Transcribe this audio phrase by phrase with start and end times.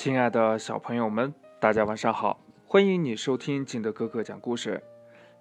[0.00, 2.40] 亲爱的小朋友们，大家晚上好！
[2.64, 4.82] 欢迎你收听金德哥哥讲故事。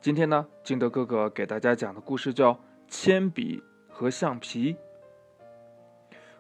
[0.02, 2.54] 今天呢，金德哥哥给大家讲的故事叫
[2.90, 4.74] 《铅笔和橡皮》。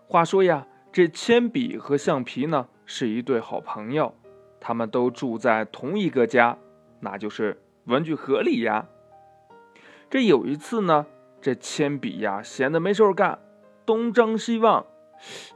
[0.05, 4.13] 话说呀，这铅笔和橡皮呢是一对好朋友，
[4.59, 6.57] 他们都住在同一个家，
[6.99, 8.85] 那就是文具盒里呀。
[10.09, 11.05] 这有一次呢，
[11.39, 13.39] 这铅笔呀闲得没事干，
[13.85, 14.85] 东张西望，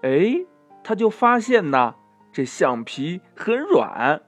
[0.01, 0.45] 哎，
[0.81, 1.95] 他就发现呐。
[2.33, 4.21] 这橡皮很软，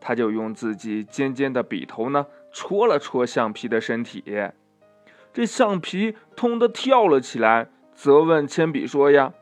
[0.00, 4.24] 他就用自己尖尖的笔头呢戳了戳橡皮的身体，
[5.32, 9.32] 这橡皮痛得跳了起来，责问铅笔说：“呀，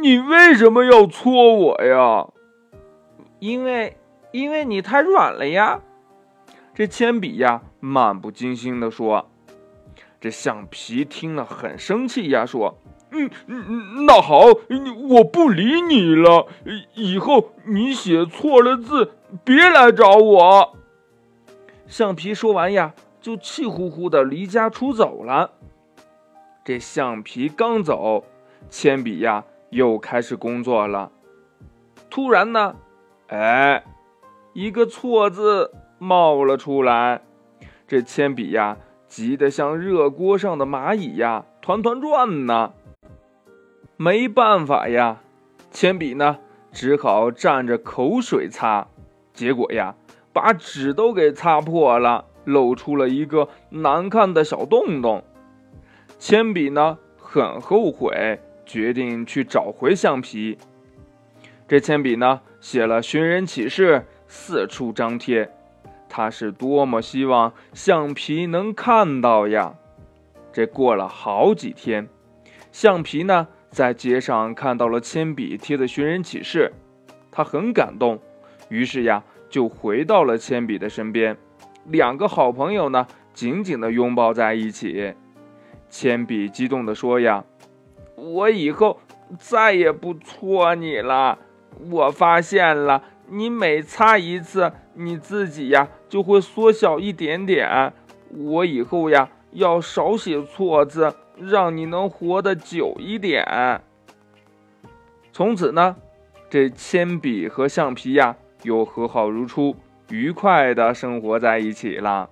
[0.00, 2.28] 你为什么要戳我呀？
[3.40, 3.98] 因为，
[4.30, 5.82] 因为你太软了呀。”
[6.74, 9.28] 这铅笔呀漫不经心地说。
[10.18, 12.78] 这橡皮听了很生气呀，说。
[13.12, 14.44] 嗯嗯，那好，
[15.08, 16.46] 我不理你了。
[16.94, 19.12] 以后你写错了字，
[19.44, 20.76] 别来找我。
[21.86, 25.52] 橡皮说完呀，就气呼呼的离家出走了。
[26.64, 28.24] 这橡皮刚走，
[28.70, 31.10] 铅笔呀又开始工作了。
[32.08, 32.76] 突然呢，
[33.28, 33.84] 哎，
[34.54, 37.22] 一个错字冒了出来。
[37.86, 42.72] 这铅笔呀急得像热锅上的蚂蚁呀，团团转呢。
[44.04, 45.20] 没办法呀，
[45.70, 46.38] 铅笔呢
[46.72, 48.88] 只好蘸着口水擦，
[49.32, 49.94] 结果呀
[50.32, 55.22] 把纸都给擦破了，露出了一个难看的小洞洞。
[56.18, 60.58] 铅笔呢很后悔，决定去找回橡皮。
[61.68, 65.48] 这铅笔呢写了寻人启事，四处张贴，
[66.08, 69.76] 他是多么希望橡皮能看到呀！
[70.52, 72.08] 这过了好几天，
[72.72, 73.46] 橡皮呢。
[73.72, 76.70] 在街上看到了铅笔贴的寻人启事，
[77.30, 78.20] 他很感动，
[78.68, 81.38] 于是呀就回到了铅笔的身边，
[81.86, 85.14] 两个好朋友呢紧紧的拥抱在一起。
[85.88, 87.44] 铅笔激动地说：“呀，
[88.14, 89.00] 我以后
[89.38, 91.38] 再也不戳你了。
[91.90, 97.94] 我发现了，你每擦一次，你自己呀就会缩小一点点。
[98.28, 103.82] 我以后呀要少写错字。”让你能活得久一点。
[105.32, 105.96] 从此呢，
[106.50, 109.74] 这铅笔和橡皮呀又和好如初，
[110.10, 112.28] 愉快的生活在一起了。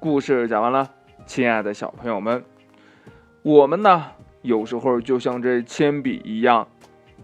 [0.00, 0.90] 故事讲完了，
[1.26, 2.44] 亲爱的小朋友们，
[3.42, 4.06] 我们呢
[4.42, 6.66] 有时候就像这铅笔一样，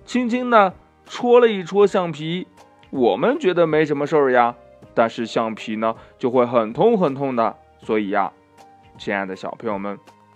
[0.05, 0.73] 轻轻的
[1.05, 2.47] 戳了一戳橡皮，
[2.91, 4.55] 我们觉得没什么事儿呀，
[4.95, 7.57] 但是橡皮呢就会很痛很痛的。
[7.83, 8.33] 所以呀，
[8.97, 9.99] 亲爱的小朋友们。